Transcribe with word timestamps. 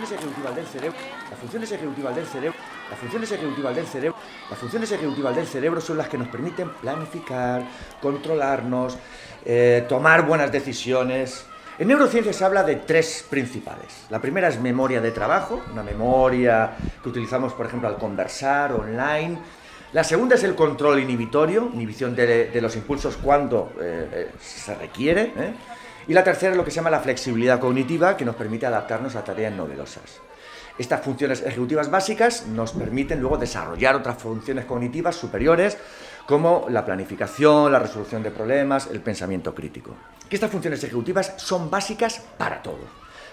funciones 0.00 0.12
ejecutivas 0.12 0.56
del 0.56 0.66
cerebro, 0.66 0.98
las 1.30 1.38
funciones 1.38 1.72
ejecutivas 1.72 2.16
del 2.16 2.26
cerebro, 2.26 2.58
las 2.88 2.98
funciones 2.98 3.32
ejecutivas 3.32 3.76
del 3.76 3.86
cerebro, 3.86 4.18
las 4.48 4.58
funciones 4.58 4.92
ejecutivas 4.92 5.36
del 5.36 5.46
cerebro 5.46 5.80
son 5.80 5.98
las 5.98 6.08
que 6.08 6.16
nos 6.16 6.28
permiten 6.28 6.70
planificar, 6.70 7.62
controlarnos, 8.00 8.96
eh, 9.44 9.84
tomar 9.88 10.26
buenas 10.26 10.50
decisiones. 10.50 11.44
En 11.78 11.88
neurociencia 11.88 12.32
se 12.32 12.44
habla 12.44 12.62
de 12.62 12.76
tres 12.76 13.26
principales. 13.28 14.06
La 14.10 14.20
primera 14.20 14.48
es 14.48 14.60
memoria 14.60 15.00
de 15.00 15.10
trabajo, 15.10 15.62
una 15.72 15.82
memoria 15.82 16.72
que 17.02 17.08
utilizamos, 17.08 17.52
por 17.52 17.66
ejemplo, 17.66 17.88
al 17.88 17.96
conversar 17.96 18.72
online. 18.72 19.38
La 19.92 20.04
segunda 20.04 20.36
es 20.36 20.44
el 20.44 20.54
control 20.54 21.00
inhibitorio, 21.00 21.70
inhibición 21.74 22.14
de, 22.14 22.58
los 22.60 22.76
impulsos 22.76 23.16
cuando 23.16 23.72
eh, 23.80 24.08
eh, 24.12 24.30
se 24.40 24.74
requiere. 24.74 25.32
Y 26.10 26.12
la 26.12 26.24
tercera 26.24 26.50
es 26.50 26.56
lo 26.56 26.64
que 26.64 26.72
se 26.72 26.74
llama 26.74 26.90
la 26.90 26.98
flexibilidad 26.98 27.60
cognitiva, 27.60 28.16
que 28.16 28.24
nos 28.24 28.34
permite 28.34 28.66
adaptarnos 28.66 29.14
a 29.14 29.22
tareas 29.22 29.54
novedosas. 29.54 30.20
Estas 30.76 31.02
funciones 31.02 31.40
ejecutivas 31.40 31.88
básicas 31.88 32.48
nos 32.48 32.72
permiten 32.72 33.20
luego 33.20 33.38
desarrollar 33.38 33.94
otras 33.94 34.18
funciones 34.18 34.64
cognitivas 34.64 35.14
superiores 35.14 35.78
como 36.26 36.66
la 36.68 36.84
planificación, 36.84 37.70
la 37.70 37.78
resolución 37.78 38.24
de 38.24 38.32
problemas, 38.32 38.88
el 38.88 38.98
pensamiento 39.02 39.54
crítico. 39.54 39.94
Que 40.28 40.34
estas 40.34 40.50
funciones 40.50 40.82
ejecutivas 40.82 41.34
son 41.36 41.70
básicas 41.70 42.20
para 42.36 42.60
todo. 42.60 42.80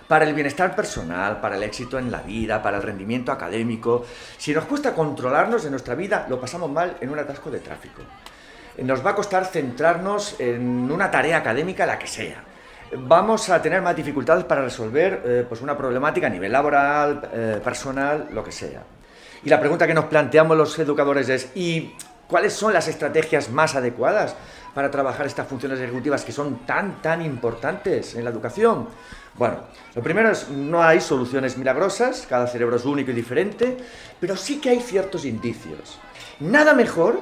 Para 0.08 0.26
el 0.26 0.36
bienestar 0.36 0.76
personal, 0.76 1.42
para 1.42 1.56
el 1.56 1.64
éxito 1.64 1.98
en 1.98 2.12
la 2.12 2.22
vida, 2.22 2.62
para 2.62 2.78
el 2.78 2.84
rendimiento 2.84 3.32
académico. 3.32 4.06
Si 4.38 4.54
nos 4.54 4.66
cuesta 4.66 4.94
controlarnos 4.94 5.66
en 5.66 5.72
nuestra 5.72 5.96
vida, 5.96 6.28
lo 6.30 6.40
pasamos 6.40 6.70
mal 6.70 6.96
en 7.02 7.10
un 7.10 7.18
atasco 7.18 7.50
de 7.50 7.58
tráfico. 7.58 8.04
Nos 8.84 9.04
va 9.04 9.10
a 9.10 9.16
costar 9.16 9.46
centrarnos 9.46 10.40
en 10.40 10.92
una 10.92 11.10
tarea 11.10 11.38
académica, 11.38 11.84
la 11.88 11.98
que 11.98 12.06
sea 12.06 12.47
vamos 12.96 13.50
a 13.50 13.62
tener 13.62 13.82
más 13.82 13.96
dificultades 13.96 14.44
para 14.46 14.62
resolver 14.62 15.22
eh, 15.26 15.46
pues 15.48 15.62
una 15.62 15.78
problemática 15.78 16.28
a 16.28 16.30
nivel 16.30 16.52
laboral, 16.52 17.30
eh, 17.34 17.62
personal, 17.64 18.30
lo 18.32 18.44
que 18.44 18.52
sea. 18.52 18.84
Y 19.44 19.50
la 19.50 19.60
pregunta 19.60 19.88
que 19.88 19.94
nos 19.94 20.06
planteamos 20.06 20.58
los 20.58 20.78
educadores 20.80 21.30
es, 21.30 21.52
¿y 21.56 21.94
cuáles 22.28 22.54
son 22.54 22.74
las 22.74 22.88
estrategias 22.88 23.50
más 23.50 23.76
adecuadas 23.76 24.36
para 24.74 24.92
trabajar 24.92 25.26
estas 25.26 25.48
funciones 25.48 25.80
ejecutivas 25.80 26.24
que 26.24 26.32
son 26.32 26.66
tan, 26.66 27.02
tan 27.02 27.22
importantes 27.22 28.16
en 28.16 28.24
la 28.24 28.30
educación? 28.30 28.88
Bueno, 29.36 29.60
lo 29.94 30.02
primero 30.02 30.32
es, 30.32 30.50
no 30.50 30.82
hay 30.82 31.00
soluciones 31.00 31.58
milagrosas, 31.58 32.26
cada 32.28 32.48
cerebro 32.48 32.78
es 32.78 32.86
único 32.86 33.12
y 33.12 33.14
diferente, 33.14 33.78
pero 34.20 34.36
sí 34.36 34.60
que 34.60 34.72
hay 34.72 34.80
ciertos 34.80 35.26
indicios. 35.26 36.00
Nada 36.40 36.74
mejor 36.74 37.22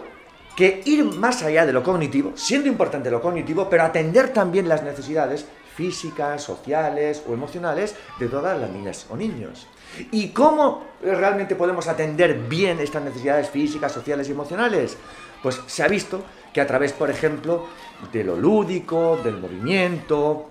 que 0.56 0.82
ir 0.86 1.04
más 1.04 1.44
allá 1.44 1.66
de 1.66 1.74
lo 1.74 1.84
cognitivo, 1.84 2.34
siendo 2.36 2.70
importante 2.70 3.12
lo 3.12 3.22
cognitivo, 3.22 3.70
pero 3.70 3.84
atender 3.84 4.32
también 4.34 4.70
las 4.70 4.84
necesidades 4.84 5.46
físicas, 5.76 6.42
sociales 6.42 7.22
o 7.28 7.34
emocionales 7.34 7.96
de 8.18 8.28
todas 8.28 8.60
las 8.60 8.70
niñas 8.70 9.06
o 9.10 9.18
niños. 9.18 9.68
¿Y 10.12 10.30
cómo 10.30 10.84
realmente 11.02 11.56
podemos 11.56 11.88
atender 11.88 12.36
bien 12.48 12.80
estas 12.80 13.04
necesidades 13.04 13.50
físicas, 13.50 13.92
sociales 13.92 14.28
y 14.30 14.32
emocionales? 14.32 14.98
Pues 15.44 15.62
se 15.68 15.84
ha 15.84 15.88
visto 15.88 16.24
que 16.54 16.62
a 16.62 16.68
través, 16.68 16.94
por 16.94 17.10
ejemplo, 17.10 17.68
de 18.12 18.24
lo 18.24 18.38
lúdico, 18.38 19.20
del 19.24 19.38
movimiento, 19.38 20.50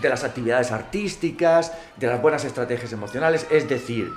de 0.00 0.08
las 0.08 0.24
actividades 0.24 0.72
artísticas, 0.72 1.72
de 1.96 2.06
las 2.08 2.20
buenas 2.20 2.44
estrategias 2.44 2.92
emocionales, 2.92 3.46
es 3.50 3.68
decir, 3.68 4.10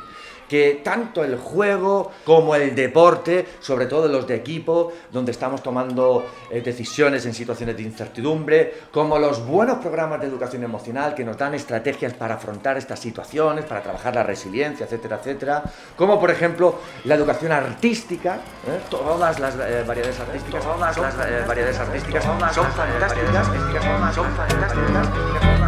que 0.50 0.81
tanto 0.83 1.23
el 1.23 1.38
juego 1.38 2.11
como 2.25 2.55
el 2.55 2.75
deporte, 2.75 3.47
sobre 3.61 3.86
todo 3.86 4.08
los 4.09 4.28
de 4.28 4.36
equipo, 4.36 4.91
donde 5.11 5.31
estamos 5.31 5.61
tomando 5.64 6.25
eh, 6.50 6.61
decisiones 6.61 7.25
en 7.25 7.33
situaciones 7.33 7.78
de 7.78 7.83
incertidumbre, 7.83 8.74
como 8.91 9.19
los 9.19 9.46
buenos 9.46 9.78
programas 9.78 10.19
de 10.19 10.28
educación 10.28 10.63
emocional 10.63 11.13
que 11.13 11.24
nos 11.24 11.38
dan 11.38 11.53
estrategias 11.53 12.13
para 12.13 12.35
afrontar 12.35 12.78
estas 12.78 13.00
situaciones, 13.00 13.63
para 13.66 13.81
trabajar 13.81 14.16
la 14.16 14.24
resiliencia, 14.24 14.85
etcétera, 14.85 15.18
etcétera, 15.18 15.63
como 15.96 16.19
por 16.19 16.31
ejemplo 16.31 16.79
la 17.06 17.16
educación 17.16 17.51
artística, 17.51 18.35
¿eh? 18.68 18.79
todas 18.90 19.40
las 19.40 19.56
eh, 19.56 19.84
variedades 19.88 20.19
artísticas, 20.19 20.63
todas 20.63 20.97
las 20.97 21.47
variedades 21.47 21.78
artísticas 21.78 22.24
son 22.24 22.40
fantásticas, 22.40 23.47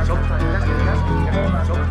son. 0.07 1.90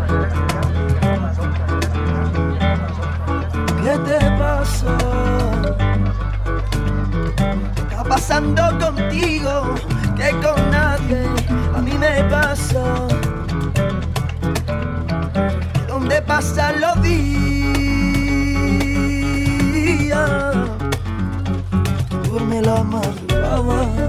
Está 7.91 8.05
pasando 8.09 8.63
contigo? 8.79 9.75
Que 10.17 10.31
con 10.41 10.71
nadie 10.71 11.29
a 11.77 11.81
mí 11.83 11.93
me 11.99 12.25
pasa. 12.25 12.85
¿Dónde 15.89 16.23
pasan 16.23 16.81
los 16.81 17.03
días? 17.03 17.51
Duerme 22.25 22.63
la 22.63 22.83
madrugada. 22.85 24.00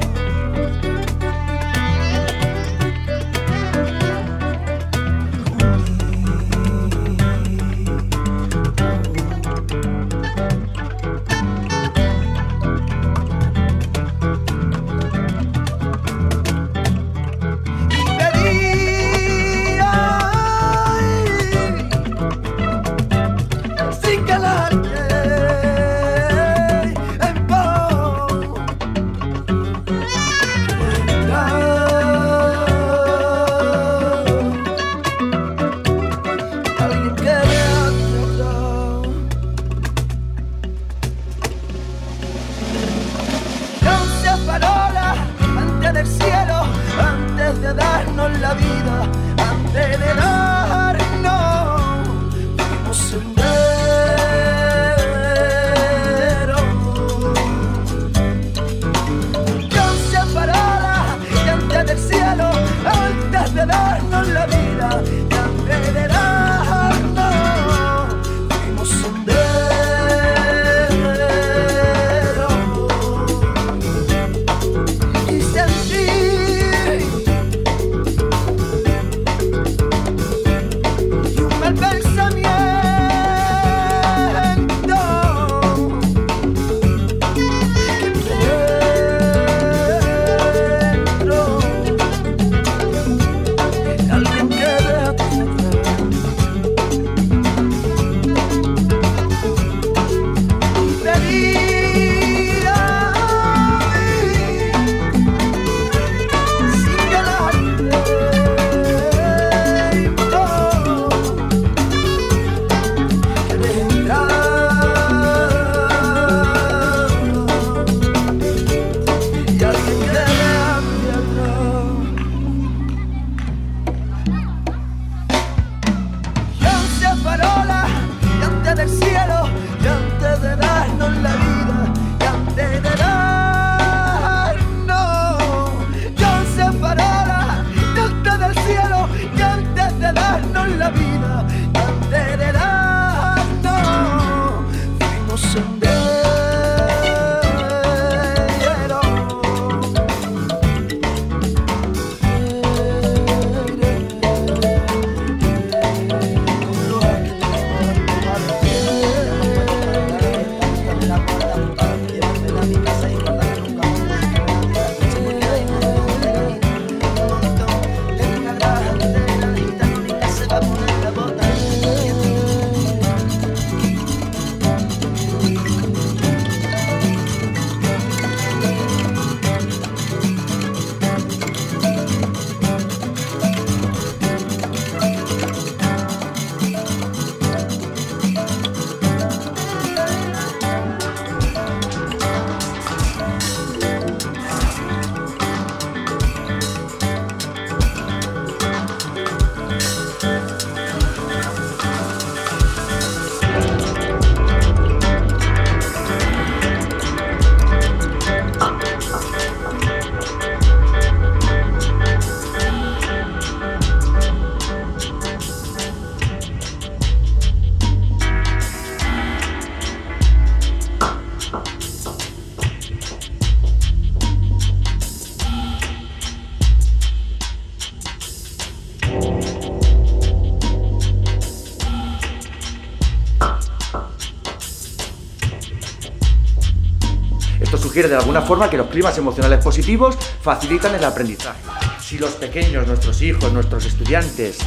De 238.07 238.15
alguna 238.15 238.41
forma 238.41 238.69
que 238.69 238.77
los 238.77 238.87
climas 238.87 239.17
emocionales 239.17 239.63
positivos 239.63 240.17
facilitan 240.41 240.95
el 240.95 241.03
aprendizaje. 241.03 241.59
Si 241.99 242.17
los 242.17 242.31
pequeños, 242.31 242.87
nuestros 242.87 243.21
hijos, 243.21 243.51
nuestros 243.53 243.85
estudiantes, 243.85 244.57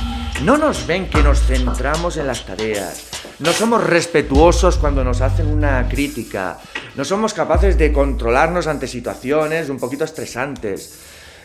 no 0.42 0.56
nos 0.56 0.86
ven 0.86 1.08
que 1.10 1.22
nos 1.22 1.40
centramos 1.40 2.16
en 2.16 2.26
las 2.26 2.44
tareas, 2.46 3.04
no 3.38 3.52
somos 3.52 3.84
respetuosos 3.84 4.76
cuando 4.76 5.04
nos 5.04 5.20
hacen 5.20 5.48
una 5.48 5.88
crítica, 5.88 6.58
no 6.94 7.04
somos 7.04 7.34
capaces 7.34 7.76
de 7.76 7.92
controlarnos 7.92 8.66
ante 8.66 8.86
situaciones 8.86 9.68
un 9.68 9.78
poquito 9.78 10.04
estresantes, 10.04 10.94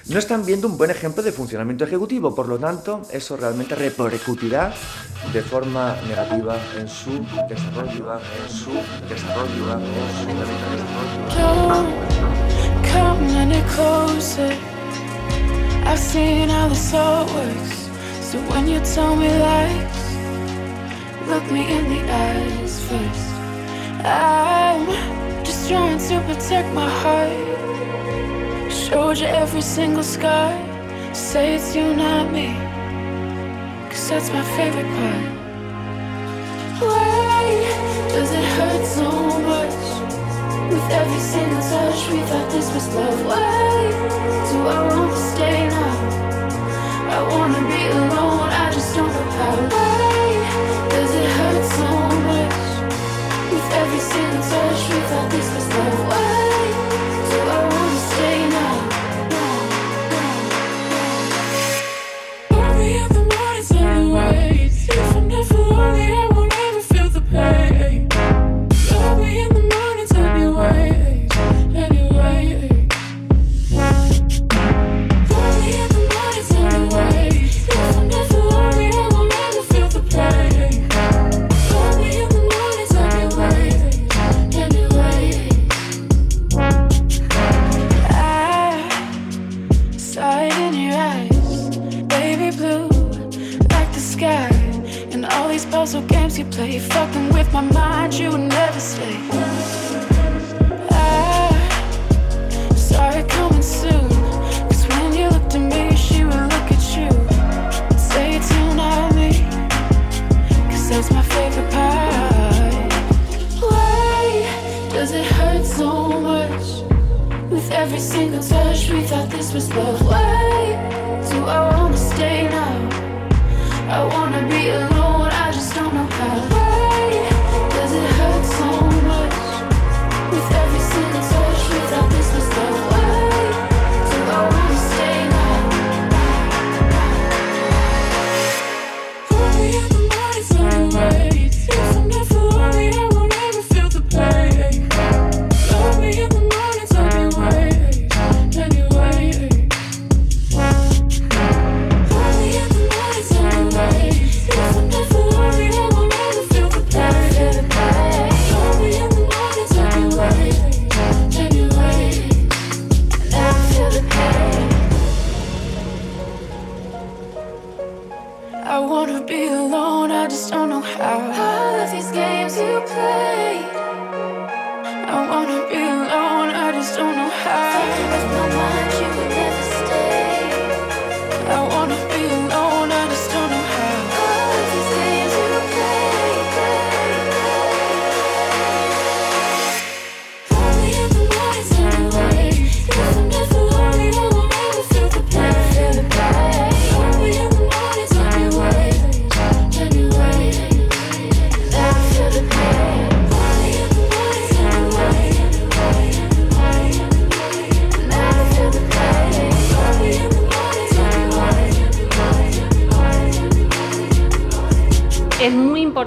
no 0.08 0.20
están 0.20 0.46
viendo 0.46 0.68
un 0.68 0.78
buen 0.78 0.92
ejemplo 0.92 1.22
de 1.22 1.32
funcionamiento 1.32 1.84
ejecutivo, 1.84 2.34
por 2.34 2.48
lo 2.48 2.58
tanto, 2.58 3.02
eso 3.12 3.38
realmente 3.38 3.76
repercutirá 3.76 4.74
de 5.34 5.42
forma 5.42 5.96
negativa 6.08 6.58
en 6.78 6.88
su 6.88 7.12
desarrollo, 7.48 8.20
en 8.20 8.50
su 8.50 8.72
desarrollo, 9.08 9.74
en 9.74 9.82
su 10.18 10.26
desarrollo. 10.26 10.70
Look 21.30 21.52
me 21.52 21.62
in 21.62 21.86
the 21.90 22.02
eyes 22.12 22.80
first. 22.90 23.30
I'm 24.04 24.88
just 25.46 25.70
trying 25.70 26.00
to 26.00 26.20
protect 26.22 26.74
my 26.74 26.90
heart. 26.90 27.69
Showed 28.90 29.20
you 29.20 29.28
every 29.28 29.62
single 29.62 30.02
scar. 30.02 30.50
Say 31.14 31.54
it's 31.54 31.76
you, 31.76 31.94
not 31.94 32.32
me. 32.34 32.48
Cause 33.88 34.10
that's 34.10 34.32
my 34.32 34.42
favorite 34.58 34.90
part. 34.98 35.26
Why 36.82 37.44
does 38.10 38.32
it 38.32 38.48
hurt 38.58 38.86
so 38.88 39.12
much? 39.52 39.78
With 40.74 40.90
every 40.90 41.20
single 41.20 41.62
touch, 41.70 42.02
we 42.10 42.18
thought 42.30 42.50
this 42.50 42.74
was 42.74 42.88
love. 42.96 43.26
Why 43.28 43.92
do 44.50 44.58
I 44.74 44.80
want 44.90 45.12
to 45.12 45.22
stay 45.34 45.68
now? 45.70 45.96
I 47.14 47.20
wanna 47.30 47.62
be 47.70 47.82
alone, 47.94 48.50
I 48.50 48.72
just 48.74 48.96
don't 48.96 49.08
know 49.08 49.30
how. 49.38 49.56
Why 49.70 50.90
does 50.90 51.14
it 51.14 51.30
hurt 51.38 51.64
so 51.78 51.90
much? 52.30 52.58
With 53.54 53.70
every 53.82 54.02
single 54.12 54.44
touch, 54.50 54.82
we 54.90 55.00
thought 55.10 55.30
this 55.30 55.48
was 55.54 55.68
love. 55.78 56.08
Why 56.10 56.39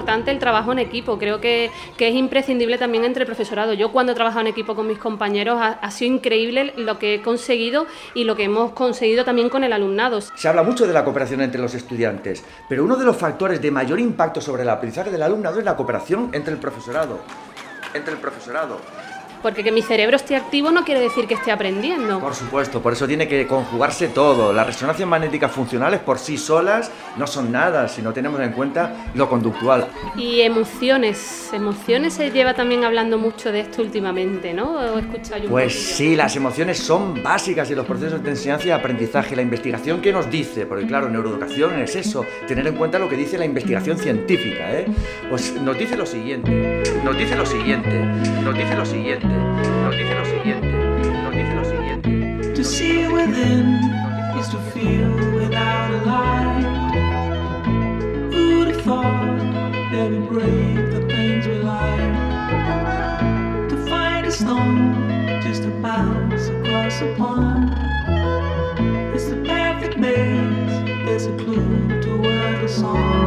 importante 0.03 0.31
el 0.31 0.39
trabajo 0.39 0.73
en 0.73 0.79
equipo, 0.79 1.17
creo 1.17 1.39
que, 1.39 1.71
que 1.95 2.09
es 2.09 2.15
imprescindible 2.15 2.77
también 2.77 3.05
entre 3.05 3.21
el 3.21 3.25
profesorado. 3.25 3.71
Yo 3.71 3.93
cuando 3.93 4.11
he 4.11 4.15
trabajado 4.15 4.41
en 4.41 4.47
equipo 4.47 4.75
con 4.75 4.85
mis 4.85 4.97
compañeros 4.97 5.57
ha, 5.61 5.79
ha 5.81 5.91
sido 5.91 6.13
increíble 6.13 6.73
lo 6.75 6.99
que 6.99 7.15
he 7.15 7.21
conseguido 7.21 7.87
y 8.13 8.25
lo 8.25 8.35
que 8.35 8.43
hemos 8.43 8.73
conseguido 8.73 9.23
también 9.23 9.47
con 9.47 9.63
el 9.63 9.71
alumnado. 9.71 10.19
Se 10.19 10.49
habla 10.49 10.61
mucho 10.61 10.85
de 10.85 10.91
la 10.91 11.05
cooperación 11.05 11.39
entre 11.39 11.61
los 11.61 11.73
estudiantes, 11.73 12.43
pero 12.67 12.83
uno 12.83 12.97
de 12.97 13.05
los 13.05 13.15
factores 13.15 13.61
de 13.61 13.71
mayor 13.71 13.97
impacto 13.97 14.41
sobre 14.41 14.63
el 14.63 14.69
aprendizaje 14.69 15.09
del 15.09 15.23
alumnado 15.23 15.59
es 15.59 15.65
la 15.65 15.77
cooperación 15.77 16.31
entre 16.33 16.53
el 16.53 16.59
profesorado. 16.59 17.19
Entre 17.93 18.13
el 18.13 18.19
profesorado. 18.19 18.79
Porque 19.43 19.63
que 19.63 19.71
mi 19.71 19.81
cerebro 19.81 20.15
esté 20.15 20.35
activo 20.35 20.71
no 20.71 20.83
quiere 20.85 21.01
decir 21.01 21.27
que 21.27 21.33
esté 21.33 21.51
aprendiendo. 21.51 22.19
Por 22.19 22.33
supuesto, 22.33 22.81
por 22.81 22.93
eso 22.93 23.05
tiene 23.05 23.27
que 23.27 23.45
conjugarse 23.45 24.07
todo. 24.07 24.53
Las 24.53 24.65
resonancias 24.65 25.07
magnéticas 25.07 25.51
funcionales 25.51 25.99
por 25.99 26.17
sí 26.17 26.37
solas 26.37 26.89
no 27.17 27.27
son 27.27 27.51
nada 27.51 27.87
si 27.89 28.01
no 28.01 28.13
tenemos 28.13 28.39
en 28.39 28.53
cuenta 28.53 29.11
lo 29.13 29.29
conductual. 29.29 29.87
Y 30.15 30.41
emociones, 30.41 31.49
emociones 31.53 32.13
se 32.13 32.31
lleva 32.31 32.53
también 32.53 32.85
hablando 32.85 33.17
mucho 33.17 33.51
de 33.51 33.59
esto 33.59 33.81
últimamente, 33.81 34.53
¿no? 34.53 34.77
¿O 34.77 34.97
he 34.97 35.01
escuchado 35.01 35.43
yo 35.43 35.49
Pues 35.49 35.73
sí, 35.73 36.15
las 36.15 36.35
emociones 36.35 36.79
son 36.79 37.21
básicas 37.21 37.69
en 37.69 37.75
los 37.75 37.85
procesos 37.85 38.23
de 38.23 38.29
enseñanza 38.29 38.67
y 38.67 38.71
aprendizaje. 38.71 39.35
La 39.35 39.41
investigación 39.41 40.01
que 40.01 40.13
nos 40.13 40.31
dice, 40.31 40.65
porque 40.65 40.87
claro, 40.87 41.09
neuroeducación 41.09 41.81
es 41.81 41.95
eso, 41.95 42.25
tener 42.47 42.65
en 42.65 42.75
cuenta 42.75 42.97
lo 42.97 43.09
que 43.09 43.17
dice 43.17 43.37
la 43.37 43.45
investigación 43.45 43.97
científica, 43.97 44.71
¿eh? 44.71 44.85
Pues 45.29 45.53
nos 45.55 45.77
dice 45.77 45.97
lo 45.97 46.05
siguiente, 46.05 46.81
nos 47.03 47.17
dice 47.17 47.35
lo 47.35 47.45
siguiente, 47.45 47.89
nos 48.43 48.55
dice 48.55 48.75
lo 48.75 48.85
siguiente, 48.85 49.27
siguiente, 49.33 49.71
nos 49.83 49.95
dice 49.95 50.15
lo 50.15 50.25
siguiente, 50.25 50.71
nos 51.23 51.33
dice 51.33 51.55
lo 51.55 51.65
siguiente. 51.65 52.53
To 52.53 52.63
see 52.63 53.07
within 53.07 53.79
is 54.39 54.49
to 54.49 54.59
feel 54.71 55.11
without 55.35 55.91
a 55.91 56.01
light. 56.05 56.65
Who'd 58.33 58.67
have 58.69 58.81
thought 58.81 59.39
that 59.91 60.09
we 60.09 60.19
break 60.27 60.91
the 60.91 61.01
things 61.07 61.47
we 61.47 61.57
like? 61.59 62.13
To 63.69 63.77
find 63.89 64.25
a 64.25 64.31
stone 64.31 65.41
just 65.41 65.63
to 65.63 65.69
bounce 65.81 66.47
across 66.49 67.01
a 67.01 67.13
pond. 67.15 67.73
It's 69.13 69.25
the 69.25 69.37
perfect 69.45 69.97
maze, 69.97 71.05
there's 71.05 71.25
a 71.27 71.35
clue 71.37 72.01
to 72.01 72.17
where 72.21 72.61
the 72.61 72.67
song 72.67 73.23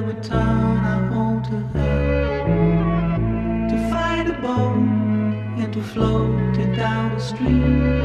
would 0.00 0.22
turn 0.22 1.12
home 1.12 1.42
to 1.42 1.78
her 1.78 2.46
to 3.68 3.90
find 3.90 4.28
a 4.28 4.40
boat 4.40 4.76
and 5.60 5.72
to 5.72 5.82
float 5.82 6.56
it 6.56 6.76
down 6.76 7.14
the 7.14 7.20
stream. 7.20 7.97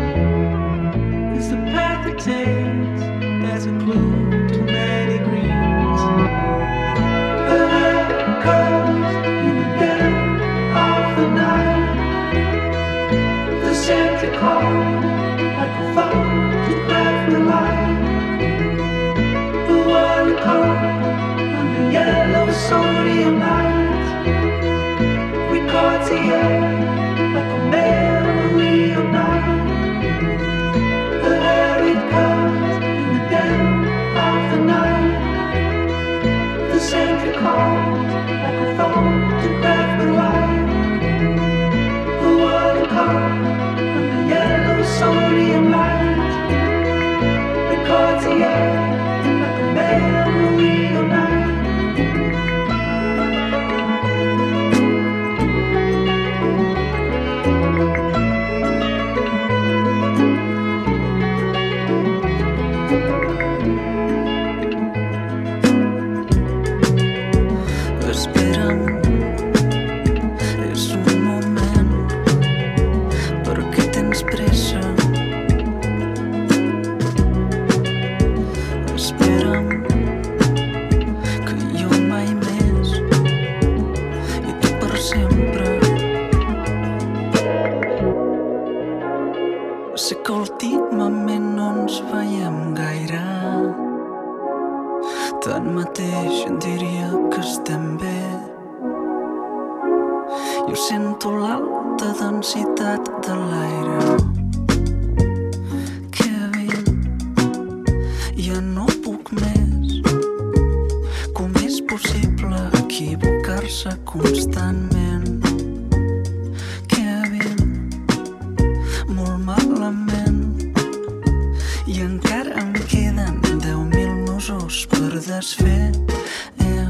Yeah. 125.84 126.83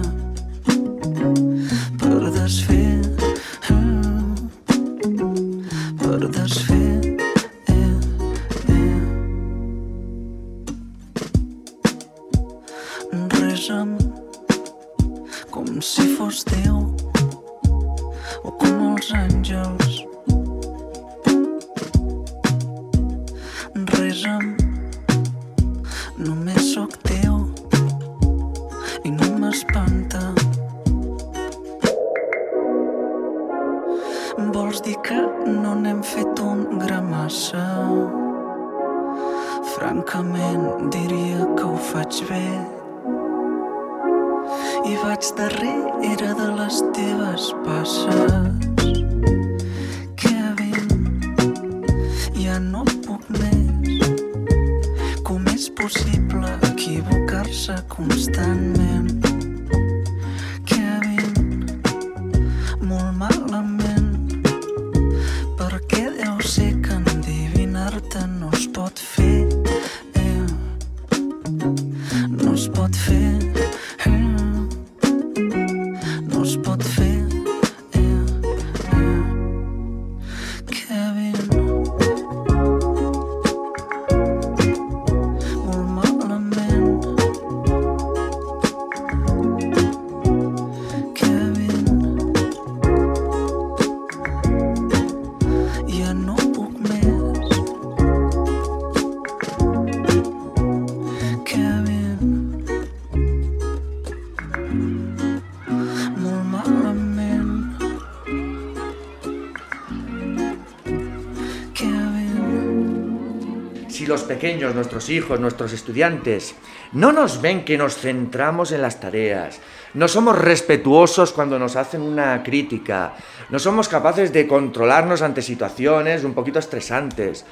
Pequeños, 114.44 114.76
nuestros 114.76 115.10
hijos, 115.10 115.40
nuestros 115.40 115.72
estudiantes, 115.72 116.54
no 116.92 117.14
nos 117.14 117.40
ven 117.42 117.64
que 117.64 117.78
nos 117.78 117.96
centramos 117.96 118.74
en 118.74 118.82
las 118.82 119.00
tareas, 119.00 119.62
no 119.94 120.10
somos 120.10 120.38
respetuosos 120.38 121.32
cuando 121.32 121.58
nos 121.58 121.78
hacen 121.78 122.02
una 122.02 122.44
crítica, 122.44 123.14
no 123.50 123.58
somos 123.58 123.88
capaces 123.88 124.34
de 124.34 124.46
controlarnos 124.46 125.22
ante 125.22 125.42
situaciones 125.42 126.26
un 126.26 126.34
poquito 126.34 126.60
estresantes, 126.60 127.46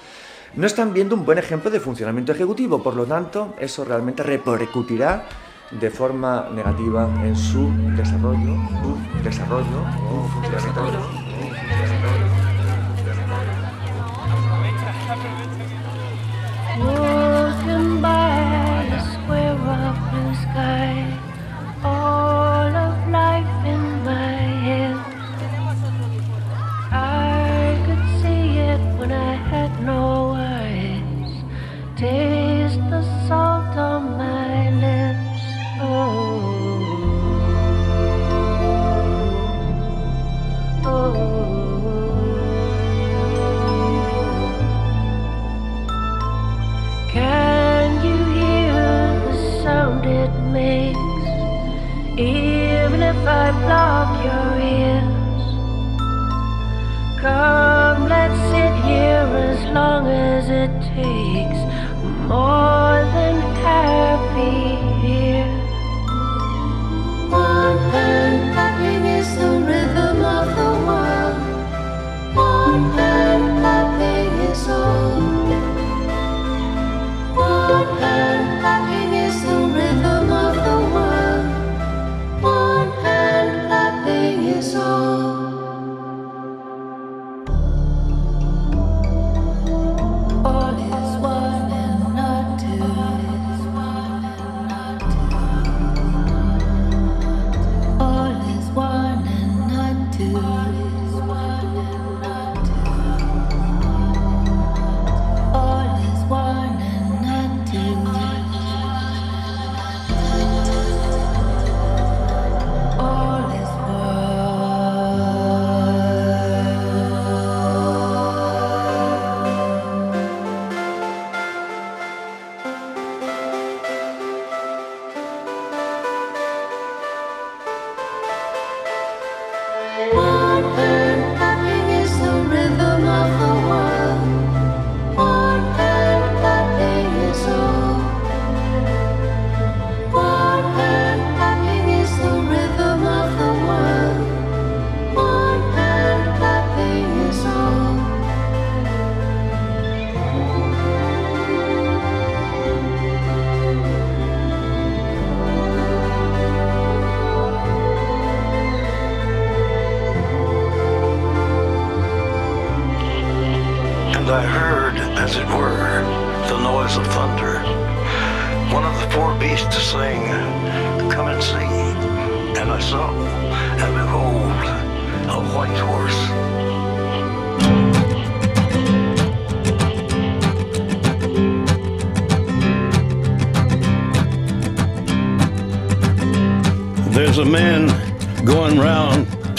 no 0.57 0.67
están 0.67 0.93
viendo 0.93 1.15
un 1.15 1.23
buen 1.23 1.37
ejemplo 1.37 1.71
de 1.71 1.79
funcionamiento 1.79 2.33
ejecutivo, 2.33 2.83
por 2.83 2.97
lo 2.97 3.05
tanto, 3.05 3.55
eso 3.57 3.85
realmente 3.85 4.21
repercutirá 4.21 5.23
de 5.71 5.89
forma 5.89 6.49
negativa 6.53 7.09
en 7.23 7.37
su 7.37 7.71
desarrollo, 7.95 8.57
su 8.83 9.23
desarrollo 9.23 9.79
o 10.11 10.27
funcionamiento. 10.27 11.31
Whoa. 16.79 17.10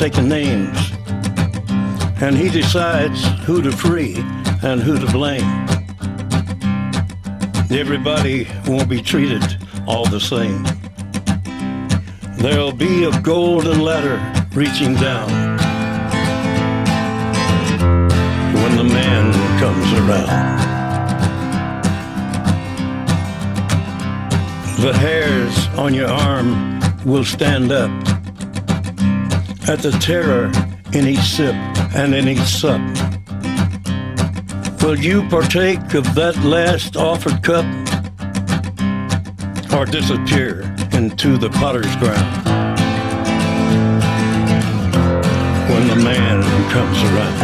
Taking 0.03 0.29
names, 0.29 0.91
and 2.21 2.37
he 2.37 2.49
decides 2.51 3.25
who 3.45 3.63
to 3.63 3.71
free 3.71 4.17
and 4.65 4.83
who 4.83 4.99
to 4.99 5.07
blame. 5.13 5.49
Everybody 7.71 8.49
won't 8.67 8.89
be 8.89 9.01
treated 9.01 9.45
all 9.87 10.05
the 10.07 10.19
same. 10.19 10.65
There'll 12.39 12.73
be 12.73 13.05
a 13.05 13.21
golden 13.21 13.81
ladder 13.81 14.19
reaching 14.57 14.95
down 14.95 15.31
when 18.55 18.77
the 18.77 18.83
man 18.83 19.33
comes 19.61 19.93
around. 20.01 20.59
The 24.81 24.93
hairs 24.99 25.69
on 25.79 25.95
your 25.95 26.09
arm 26.09 26.81
will 27.05 27.23
stand 27.23 27.71
up 27.71 28.12
at 29.69 29.79
the 29.79 29.93
terror 30.01 30.51
in 30.93 31.07
each 31.07 31.21
sip 31.21 31.55
and 31.95 32.15
in 32.15 32.29
each 32.29 32.41
sup. 32.41 32.81
Will 34.83 34.99
you 34.99 35.23
partake 35.29 35.95
of 35.95 36.05
that 36.15 36.37
last 36.45 36.97
offered 36.97 37.43
cup 37.43 37.65
or 39.73 39.87
disappear 39.87 40.63
into 40.93 41.39
the 41.39 41.49
potter's 41.51 41.95
ground 41.97 42.47
when 45.71 45.87
the 45.89 45.97
man 45.97 46.43
comes 46.71 46.99
around? 47.15 47.39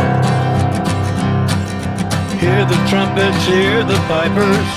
Hear 2.40 2.64
the 2.64 2.78
trumpets, 2.88 3.46
hear 3.46 3.84
the 3.84 3.98
pipers. 4.08 4.68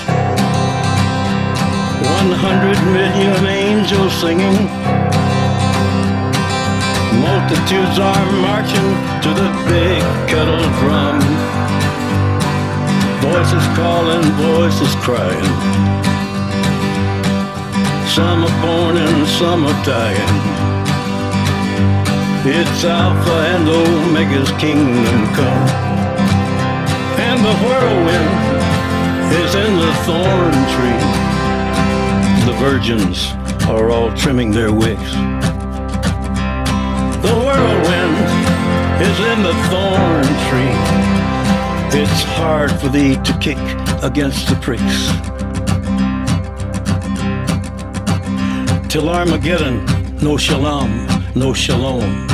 One 2.03 2.31
hundred 2.37 2.77
million 2.91 3.45
angels 3.45 4.13
singing. 4.21 5.00
Multitudes 7.51 7.99
are 7.99 8.31
marching 8.39 8.91
to 9.23 9.29
the 9.33 9.49
big 9.67 10.01
kettle 10.29 10.63
drum. 10.79 11.19
Voices 13.19 13.65
calling, 13.75 14.23
voices 14.39 14.95
crying. 15.03 15.51
Some 18.07 18.45
are 18.45 18.61
born 18.61 18.95
and 18.95 19.27
some 19.27 19.65
are 19.65 19.83
dying. 19.83 20.33
It's 22.45 22.85
Alpha 22.85 23.37
and 23.53 23.67
Omega's 23.67 24.51
kingdom 24.51 25.25
come. 25.35 25.67
And 27.19 27.39
the 27.43 27.55
whirlwind 27.65 28.31
is 29.43 29.55
in 29.55 29.75
the 29.75 29.93
thorn 30.05 30.53
tree. 30.71 31.03
The 32.45 32.57
virgins 32.59 33.33
are 33.67 33.89
all 33.89 34.15
trimming 34.15 34.51
their 34.51 34.71
wicks. 34.71 35.50
The 37.21 37.35
whirlwind 37.35 38.17
is 38.99 39.19
in 39.19 39.43
the 39.43 39.53
thorn 39.69 40.25
tree. 40.49 40.77
It's 42.01 42.23
hard 42.23 42.71
for 42.79 42.89
thee 42.89 43.15
to 43.15 43.37
kick 43.39 43.59
against 44.01 44.49
the 44.49 44.55
pricks. 44.55 45.11
Till 48.91 49.07
Armageddon, 49.09 49.85
no 50.17 50.35
shalom, 50.35 51.07
no 51.35 51.53
shalom. 51.53 52.27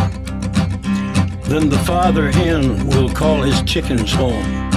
Then 1.44 1.70
the 1.70 1.80
father 1.86 2.32
hen 2.32 2.88
will 2.88 3.10
call 3.10 3.42
his 3.42 3.62
chickens 3.64 4.14
home. 4.14 4.70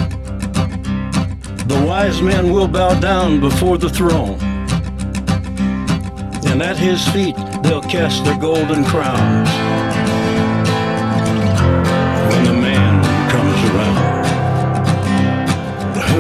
The 1.69 1.85
wise 1.87 2.21
men 2.21 2.53
will 2.53 2.67
bow 2.67 2.99
down 2.99 3.39
before 3.39 3.79
the 3.79 3.89
throne. 3.89 4.39
And 6.51 6.61
at 6.63 6.77
his 6.77 7.07
feet 7.11 7.37
they'll 7.63 7.83
cast 7.83 8.25
their 8.25 8.39
golden 8.39 8.85
crowns. 8.85 9.60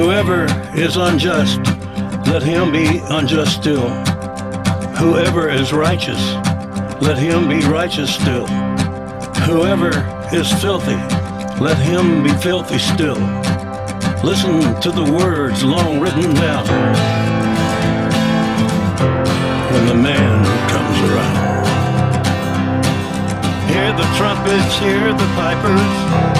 Whoever 0.00 0.46
is 0.74 0.96
unjust, 0.96 1.60
let 2.26 2.42
him 2.42 2.72
be 2.72 3.02
unjust 3.10 3.60
still. 3.60 3.90
Whoever 4.96 5.50
is 5.50 5.74
righteous, 5.74 6.32
let 7.02 7.18
him 7.18 7.46
be 7.50 7.60
righteous 7.66 8.14
still. 8.14 8.46
Whoever 9.44 9.90
is 10.32 10.50
filthy, 10.54 10.96
let 11.62 11.76
him 11.76 12.22
be 12.22 12.30
filthy 12.30 12.78
still. 12.78 13.20
Listen 14.24 14.80
to 14.80 14.90
the 14.90 15.04
words 15.20 15.62
long 15.62 16.00
written 16.00 16.32
down 16.34 16.66
when 19.70 19.86
the 19.86 19.94
man 19.94 20.44
comes 20.70 20.98
around. 21.10 21.66
Hear 23.68 23.92
the 23.92 24.08
trumpets, 24.16 24.78
hear 24.78 25.12
the 25.12 25.28
pipers. 25.36 26.39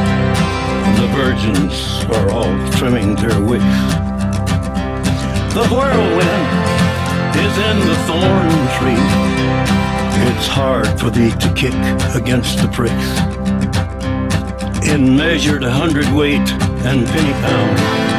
The 1.01 1.07
virgins 1.07 2.05
are 2.15 2.29
all 2.29 2.71
trimming 2.73 3.15
their 3.15 3.41
wicks. 3.41 3.63
The 5.55 5.67
whirlwind 5.71 6.47
is 7.41 7.57
in 7.57 7.79
the 7.87 7.95
thorn 8.05 8.51
tree. 8.77 9.05
It's 10.29 10.45
hard 10.45 10.99
for 10.99 11.09
thee 11.09 11.31
to 11.31 11.53
kick 11.55 11.73
against 12.13 12.59
the 12.59 12.67
pricks. 12.67 13.09
In 14.87 15.17
measured 15.17 15.63
hundredweight 15.63 16.51
and 16.85 17.07
penny 17.07 17.33
pound. 17.41 18.10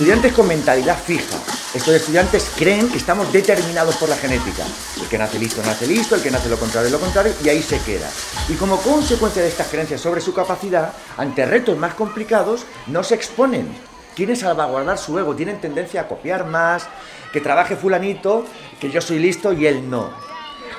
Estudiantes 0.00 0.32
con 0.32 0.48
mentalidad 0.48 0.96
fija. 0.96 1.36
Estos 1.74 1.92
estudiantes 1.92 2.50
creen 2.56 2.88
que 2.88 2.96
estamos 2.96 3.30
determinados 3.30 3.96
por 3.96 4.08
la 4.08 4.16
genética. 4.16 4.64
El 4.98 5.06
que 5.08 5.18
nace 5.18 5.38
listo, 5.38 5.60
nace 5.62 5.86
listo, 5.86 6.14
el 6.14 6.22
que 6.22 6.30
nace 6.30 6.48
lo 6.48 6.58
contrario, 6.58 6.88
lo 6.88 6.98
contrario, 6.98 7.34
y 7.44 7.50
ahí 7.50 7.62
se 7.62 7.78
queda. 7.80 8.08
Y 8.48 8.54
como 8.54 8.78
consecuencia 8.78 9.42
de 9.42 9.48
estas 9.48 9.68
creencias 9.68 10.00
sobre 10.00 10.22
su 10.22 10.32
capacidad, 10.32 10.94
ante 11.18 11.44
retos 11.44 11.76
más 11.76 11.92
complicados, 11.92 12.62
no 12.86 13.04
se 13.04 13.14
exponen. 13.14 13.76
Quieren 14.16 14.36
salvaguardar 14.36 14.96
su 14.96 15.18
ego, 15.18 15.36
tienen 15.36 15.60
tendencia 15.60 16.00
a 16.00 16.08
copiar 16.08 16.46
más, 16.46 16.86
que 17.30 17.42
trabaje 17.42 17.76
fulanito, 17.76 18.46
que 18.80 18.90
yo 18.90 19.02
soy 19.02 19.18
listo 19.18 19.52
y 19.52 19.66
él 19.66 19.90
no. 19.90 20.29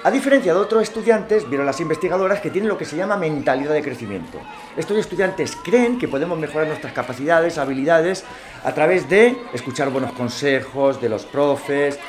A 0.03 0.09
diferencia 0.09 0.51
de 0.53 0.59
otros 0.59 0.81
estudiantes, 0.81 1.47
vieron 1.47 1.67
las 1.67 1.79
investigadoras 1.79 2.39
que 2.41 2.49
tienen 2.49 2.67
lo 2.69 2.77
que 2.77 2.85
se 2.85 2.95
llama 2.97 3.17
mentalidad 3.17 3.73
de 3.73 3.83
crecimiento. 3.83 4.39
Estos 4.75 4.97
estudiantes 4.97 5.55
creen 5.55 5.99
que 5.99 6.07
podemos 6.07 6.39
mejorar 6.39 6.67
nuestras 6.67 6.91
capacidades, 6.91 7.59
habilidades, 7.59 8.23
a 8.63 8.73
través 8.73 9.07
de 9.09 9.37
escuchar 9.53 9.89
buenos 9.91 10.11
consejos 10.13 10.99
de 10.99 11.07
los 11.09 11.25
profes, 11.25 11.99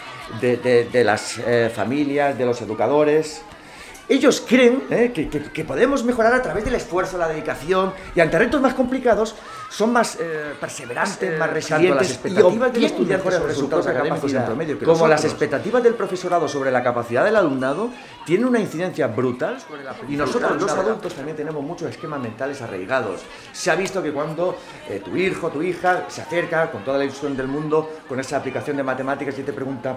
de, 0.40 1.02
las 1.04 1.36
eh, 1.46 1.70
familias, 1.74 2.38
de 2.38 2.46
los 2.46 2.62
educadores. 2.62 3.42
Ellos 4.08 4.42
creen 4.46 4.84
eh, 4.90 5.12
que- 5.14 5.28
que 5.28 5.64
podemos 5.64 6.02
mejorar 6.02 6.32
a 6.34 6.40
través 6.42 6.64
del 6.64 6.74
esfuerzo, 6.74 7.18
la 7.18 7.28
dedicación 7.28 7.92
y 8.14 8.20
ante 8.20 8.38
retos 8.38 8.60
más 8.62 8.72
complicados 8.74 9.34
son 9.72 9.90
más 9.92 10.18
eh, 10.20 10.54
perseverantes, 10.60 11.38
más 11.38 11.50
resilientes 11.50 11.96
las 11.96 12.10
expectativas 12.10 12.70
y 12.76 12.84
obtienen 12.84 13.08
mejores 13.08 13.42
resultados 13.42 13.86
académicos 13.86 14.32
en 14.34 14.44
promedio 14.44 14.78
que 14.78 14.84
como 14.84 15.08
las 15.08 15.24
expectativas 15.24 15.82
del 15.82 15.94
profesorado 15.94 16.46
sobre 16.46 16.70
la 16.70 16.82
capacidad 16.82 17.24
del 17.24 17.36
alumnado 17.36 17.88
tienen 18.26 18.46
una 18.46 18.60
incidencia 18.60 19.06
brutal 19.06 19.58
sobre 19.60 19.82
la 19.82 19.96
y 20.08 20.16
nosotros 20.16 20.60
los 20.60 20.70
adultos 20.72 21.14
también 21.14 21.36
tenemos 21.36 21.62
muchos 21.62 21.88
esquemas 21.88 22.20
mentales 22.20 22.60
arraigados. 22.60 23.22
Se 23.52 23.70
ha 23.70 23.74
visto 23.74 24.02
que 24.02 24.12
cuando 24.12 24.56
eh, 24.90 25.00
tu 25.02 25.16
hijo, 25.16 25.48
tu 25.48 25.62
hija 25.62 26.04
se 26.08 26.20
acerca 26.20 26.70
con 26.70 26.84
toda 26.84 26.98
la 26.98 27.04
ilusión 27.04 27.34
del 27.34 27.48
mundo 27.48 27.90
con 28.06 28.20
esa 28.20 28.36
aplicación 28.36 28.76
de 28.76 28.82
matemáticas 28.82 29.38
y 29.38 29.42
te 29.42 29.54
pregunta 29.54 29.96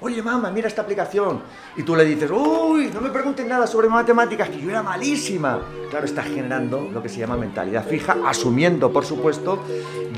Oye, 0.00 0.22
mamá, 0.22 0.50
mira 0.50 0.68
esta 0.68 0.82
aplicación. 0.82 1.40
Y 1.76 1.82
tú 1.82 1.96
le 1.96 2.04
dices, 2.04 2.30
uy, 2.30 2.90
no 2.92 3.00
me 3.00 3.10
preguntes 3.10 3.46
nada 3.46 3.66
sobre 3.66 3.88
matemáticas, 3.88 4.48
que 4.50 4.60
yo 4.60 4.68
era 4.70 4.82
malísima. 4.82 5.60
Claro, 5.90 6.04
estás 6.04 6.26
generando 6.26 6.90
lo 6.92 7.02
que 7.02 7.08
se 7.08 7.20
llama 7.20 7.36
mentalidad 7.36 7.86
fija, 7.86 8.16
asumiendo, 8.26 8.92
por 8.92 9.04
supuesto, 9.04 9.64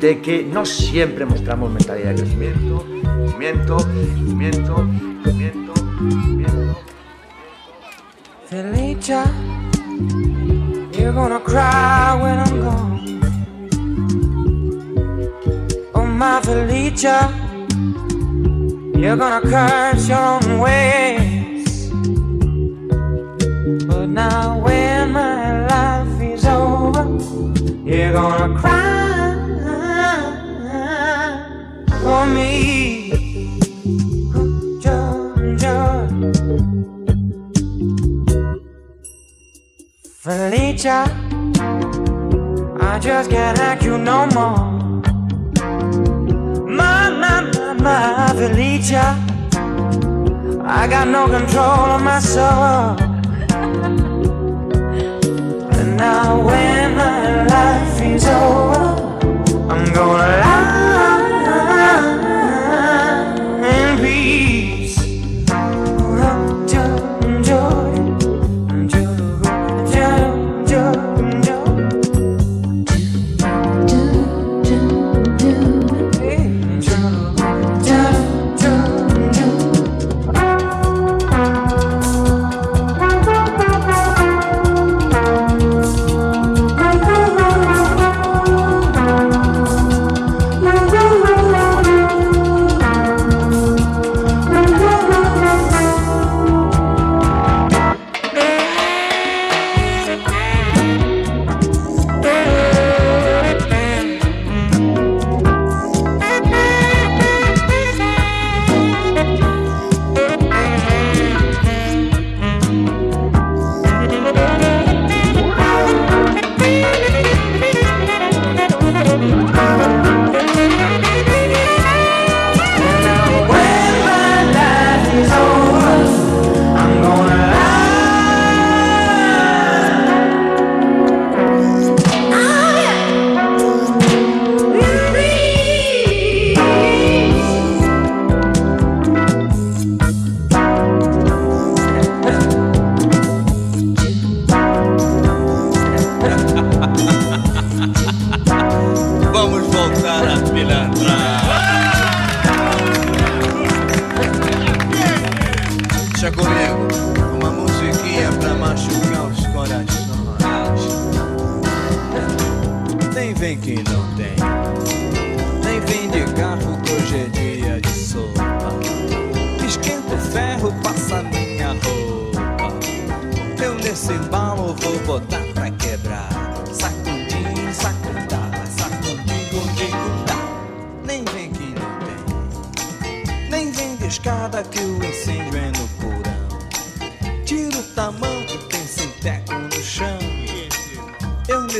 de 0.01 0.21
que 0.21 0.43
no 0.43 0.67
siempre 0.67 1.25
mostramos 1.25 1.71
mentalidad 1.71 2.11
de 2.11 2.17
crecimiento, 2.17 2.85
crecimiento, 3.23 3.77
crecimiento, 3.77 4.75
crecimiento, 5.23 5.73
crecimiento. 5.75 6.81
Felicia, 8.47 9.25
you're 10.93 11.13
gonna 11.13 11.41
cry 11.41 12.15
when 12.21 12.39
I'm 12.39 12.61
gone. 12.61 13.21
Oh, 15.95 16.05
my 16.05 16.41
Felicia, 16.43 17.29
you're 18.97 19.17
gonna 19.17 19.41
curse 19.41 20.09
your 20.09 20.19
own 20.19 20.59
ways. 20.59 21.91
But 23.87 24.07
now, 24.07 24.59
when 24.59 25.13
my 25.13 25.67
life 25.67 26.21
is 26.23 26.45
over, 26.45 27.05
you're 27.85 28.13
gonna 28.13 28.59
cry 28.59 29.17
for 32.03 32.27
me. 32.27 32.77
Felicia, 40.27 41.05
I 42.81 42.99
just 42.99 43.31
can't 43.31 43.57
like 43.59 43.83
you 43.83 43.97
no 43.97 44.27
more. 44.35 44.59
My, 46.67 47.11
my, 47.11 47.56
my, 47.87 48.33
Felicia, 48.35 49.07
I 50.65 50.89
got 50.89 51.07
no 51.07 51.29
control 51.29 51.87
of 51.95 52.03
my 52.03 52.19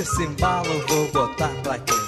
Esse 0.07 0.23
embalo 0.23 0.87
vou 0.87 1.11
botar 1.11 1.51
pra 1.65 1.77
quem 1.81 2.06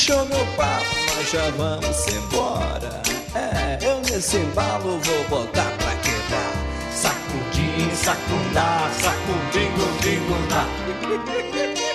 Lixou 0.00 0.24
meu 0.24 0.46
papo, 0.56 0.96
nós 1.14 1.30
já 1.30 1.50
vamos 1.50 2.06
embora. 2.08 3.02
É, 3.34 3.78
eu 3.84 4.00
nesse 4.00 4.38
embalo 4.38 4.98
vou 4.98 5.24
botar 5.24 5.70
pra 5.76 5.94
quebrar. 5.96 6.52
Sacudir, 6.90 7.94
sacundar, 7.94 8.90
sacudindo, 8.94 10.00
dingundar. 10.00 10.66
Vem, 11.52 11.89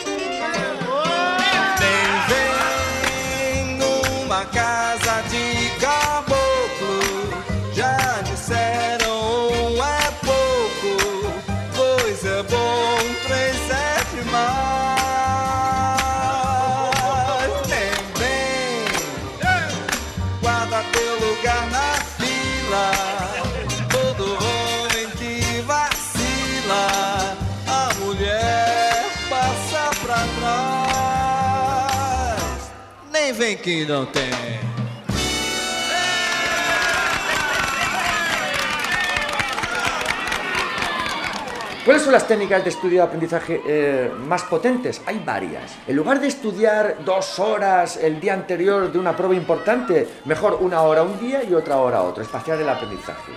¿Cuáles 41.86 42.02
son 42.02 42.14
las 42.14 42.28
técnicas 42.28 42.64
de 42.64 42.72
estudio 42.72 43.02
de 43.02 43.04
aprendizaje 43.04 43.62
eh, 43.68 44.12
más 44.26 44.41
potentes? 44.46 45.00
Hay 45.06 45.22
varias. 45.24 45.76
En 45.86 45.96
lugar 45.96 46.20
de 46.20 46.26
estudiar 46.26 46.98
dos 47.06 47.38
horas 47.38 47.98
el 47.98 48.20
día 48.20 48.34
anterior 48.34 48.91
de 48.91 48.98
una 48.98 49.16
prueba 49.16 49.36
importante, 49.36 50.08
mejor 50.26 50.58
una 50.62 50.82
hora 50.82 51.04
un 51.04 51.20
día 51.20 51.43
y 51.43 51.54
otra 51.54 51.78
hora 51.78 52.02
otro, 52.02 52.24
espaciar 52.24 52.60
el 52.60 52.68
aprendizaje. 52.68 53.32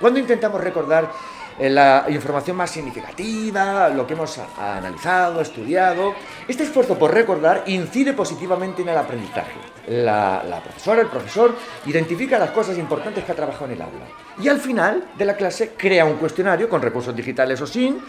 Cuando 0.00 0.18
intentamos 0.18 0.60
recordar 0.60 1.12
la 1.58 2.06
información 2.08 2.56
más 2.56 2.70
significativa, 2.70 3.88
lo 3.88 4.06
que 4.06 4.14
hemos 4.14 4.38
analizado, 4.58 5.40
estudiado, 5.40 6.14
este 6.48 6.64
esfuerzo 6.64 6.98
por 6.98 7.12
recordar 7.12 7.64
incide 7.66 8.12
positivamente 8.12 8.82
en 8.82 8.88
el 8.88 8.96
aprendizaje. 8.96 9.60
La 9.88 10.60
profesora, 10.62 11.02
el 11.02 11.08
profesor, 11.08 11.54
identifica 11.86 12.38
las 12.38 12.50
cosas 12.50 12.78
importantes 12.78 13.24
que 13.24 13.32
ha 13.32 13.34
trabajado 13.34 13.66
en 13.66 13.72
el 13.72 13.82
aula. 13.82 14.06
Y 14.40 14.48
al 14.48 14.60
final 14.60 15.04
de 15.16 15.24
la 15.24 15.36
clase 15.36 15.72
crea 15.76 16.04
un 16.04 16.14
cuestionario 16.14 16.68
con 16.68 16.80
recursos 16.80 17.14
digitales 17.14 17.60
o 17.60 17.66
sin, 17.66 18.00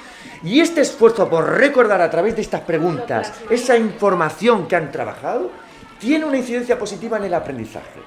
y 0.44 0.60
este 0.60 0.82
esfuerzo 0.82 1.30
por 1.30 1.50
recordar 1.58 2.02
a 2.02 2.10
través 2.10 2.36
de 2.36 2.42
estas 2.42 2.62
preguntas 2.62 3.34
esa 3.50 3.76
información 3.78 4.68
que 4.68 4.76
han 4.76 4.92
trabajado, 4.92 5.52
tiene 6.04 6.26
una 6.26 6.38
incidencia 6.38 6.78
positiva 6.78 7.18
en 7.18 7.24
el 7.24 7.34
aprendizaje. 7.34 8.02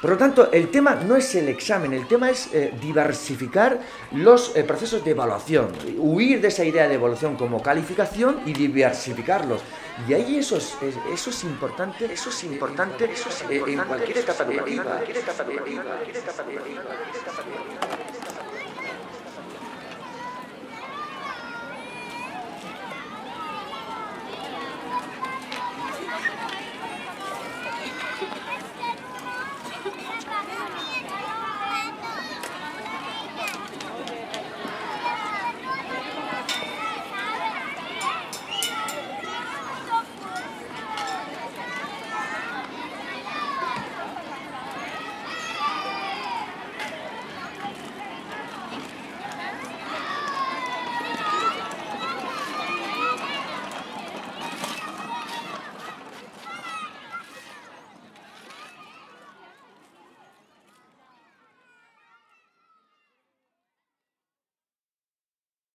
Por 0.00 0.10
lo 0.12 0.16
tanto, 0.16 0.50
el 0.52 0.70
tema 0.70 0.94
no 0.96 1.14
es 1.16 1.34
el 1.34 1.48
examen, 1.48 1.92
el 1.92 2.06
tema 2.08 2.30
es 2.30 2.48
eh, 2.54 2.72
diversificar 2.80 3.80
los 4.12 4.54
eh, 4.56 4.64
procesos 4.64 5.04
de 5.04 5.10
evaluación, 5.12 5.68
huir 5.98 6.40
de 6.40 6.48
esa 6.48 6.64
idea 6.64 6.88
de 6.88 6.94
evaluación 6.94 7.36
como 7.36 7.62
calificación 7.62 8.40
y 8.46 8.52
diversificarlos. 8.54 9.60
Y 10.08 10.14
ahí 10.14 10.36
eso 10.38 10.56
es, 10.56 10.74
es- 10.82 10.96
eso 11.12 11.30
es 11.30 11.44
importante, 11.44 12.06
eso 12.12 12.28
es 12.30 12.44
importante, 12.44 13.04
eso 13.12 13.28
es, 13.28 13.42
eh, 13.50 13.62
en 13.66 13.78
cualquier 13.84 14.18
etapa 14.18 14.44
educativa. 14.44 15.00